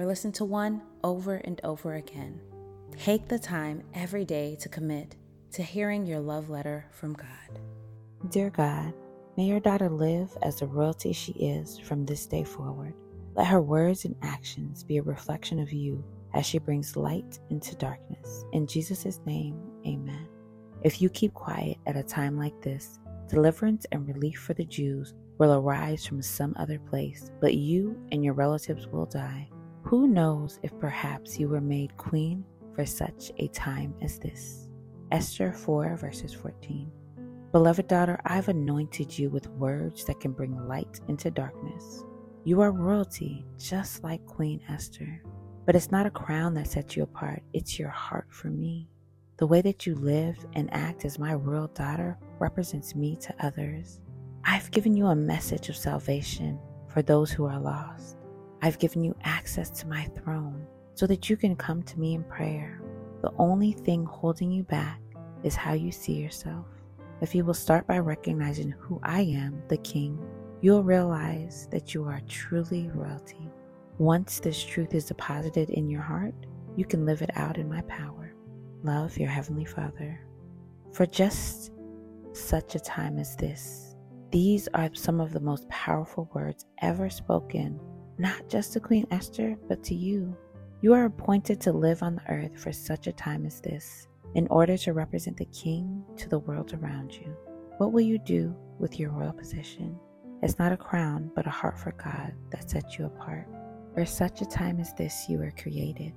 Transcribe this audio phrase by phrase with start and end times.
[0.00, 2.40] or listen to one over and over again.
[2.96, 5.16] Take the time every day to commit
[5.52, 7.60] to hearing your love letter from God.
[8.30, 8.94] Dear God,
[9.36, 12.94] may your daughter live as the royalty she is from this day forward.
[13.34, 17.76] Let her words and actions be a reflection of you as she brings light into
[17.76, 18.46] darkness.
[18.52, 20.28] In Jesus' name, amen.
[20.82, 22.98] If you keep quiet at a time like this,
[23.28, 28.24] deliverance and relief for the Jews will arise from some other place, but you and
[28.24, 29.50] your relatives will die.
[29.82, 34.68] Who knows if perhaps you were made queen for such a time as this?
[35.10, 36.90] Esther 4, verses 14.
[37.50, 42.04] Beloved daughter, I've anointed you with words that can bring light into darkness.
[42.44, 45.22] You are royalty, just like Queen Esther.
[45.66, 48.88] But it's not a crown that sets you apart, it's your heart for me.
[49.38, 54.00] The way that you live and act as my royal daughter represents me to others.
[54.44, 58.16] I've given you a message of salvation for those who are lost.
[58.62, 62.24] I've given you access to my throne so that you can come to me in
[62.24, 62.82] prayer.
[63.22, 65.00] The only thing holding you back
[65.42, 66.66] is how you see yourself.
[67.22, 70.18] If you will start by recognizing who I am, the King,
[70.60, 73.50] you'll realize that you are truly royalty.
[73.98, 76.34] Once this truth is deposited in your heart,
[76.76, 78.34] you can live it out in my power.
[78.82, 80.20] Love your Heavenly Father.
[80.92, 81.72] For just
[82.32, 83.96] such a time as this,
[84.30, 87.80] these are some of the most powerful words ever spoken
[88.20, 90.36] not just to Queen Esther, but to you.
[90.82, 94.46] You are appointed to live on the earth for such a time as this, in
[94.48, 97.34] order to represent the King to the world around you.
[97.78, 99.98] What will you do with your royal position?
[100.42, 103.48] It's not a crown, but a heart for God that sets you apart.
[103.94, 106.12] For such a time as this, you were created.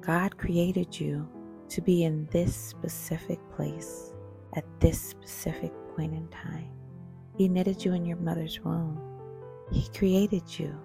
[0.00, 1.28] God created you
[1.68, 4.12] to be in this specific place
[4.56, 6.72] at this specific point in time.
[7.38, 9.00] He knitted you in your mother's womb.
[9.70, 10.76] He created you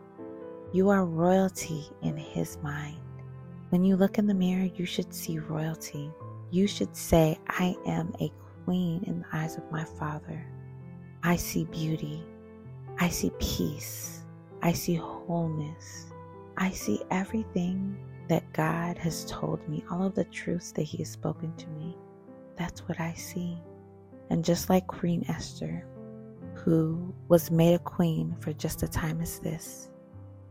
[0.73, 2.97] you are royalty in His mind.
[3.69, 6.11] When you look in the mirror, you should see royalty.
[6.49, 8.31] You should say, I am a
[8.63, 10.45] queen in the eyes of my Father.
[11.23, 12.23] I see beauty.
[12.99, 14.23] I see peace.
[14.61, 16.07] I see wholeness.
[16.57, 17.97] I see everything
[18.29, 21.97] that God has told me, all of the truths that He has spoken to me.
[22.55, 23.57] That's what I see.
[24.29, 25.85] And just like Queen Esther,
[26.55, 29.89] who was made a queen for just a time as this,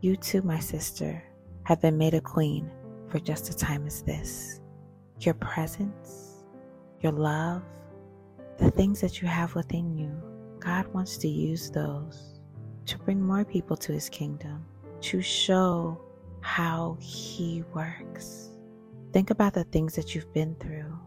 [0.00, 1.22] you too, my sister,
[1.64, 2.70] have been made a queen
[3.08, 4.60] for just a time as this.
[5.20, 6.44] Your presence,
[7.00, 7.62] your love,
[8.58, 10.10] the things that you have within you,
[10.58, 12.40] God wants to use those
[12.86, 14.64] to bring more people to his kingdom,
[15.02, 16.00] to show
[16.40, 18.50] how he works.
[19.12, 20.98] Think about the things that you've been through,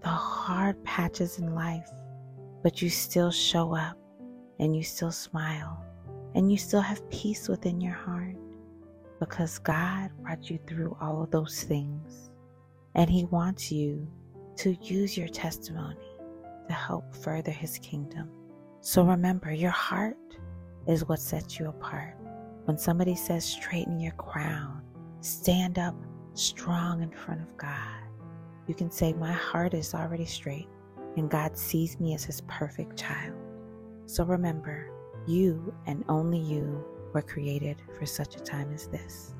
[0.00, 1.88] the hard patches in life,
[2.62, 3.96] but you still show up
[4.58, 5.84] and you still smile
[6.34, 8.36] and you still have peace within your heart
[9.20, 12.30] because God brought you through all of those things.
[12.94, 14.06] And He wants you
[14.56, 15.96] to use your testimony
[16.68, 18.30] to help further His kingdom.
[18.80, 20.16] So remember, your heart
[20.86, 22.16] is what sets you apart.
[22.64, 24.82] When somebody says, straighten your crown,
[25.20, 25.94] stand up
[26.34, 27.96] strong in front of God,
[28.66, 30.68] you can say, My heart is already straight,
[31.16, 33.34] and God sees me as His perfect child.
[34.06, 34.90] So remember,
[35.26, 39.34] you and only you were created for such a time as this.